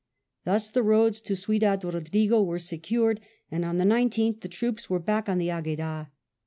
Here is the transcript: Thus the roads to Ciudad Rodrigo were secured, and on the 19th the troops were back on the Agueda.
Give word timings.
Thus 0.45 0.67
the 0.67 0.81
roads 0.81 1.21
to 1.21 1.35
Ciudad 1.35 1.83
Rodrigo 1.83 2.41
were 2.41 2.57
secured, 2.57 3.21
and 3.51 3.63
on 3.63 3.77
the 3.77 3.83
19th 3.85 4.41
the 4.41 4.47
troops 4.49 4.89
were 4.89 4.97
back 4.97 5.29
on 5.29 5.37
the 5.37 5.49
Agueda. 5.51 6.07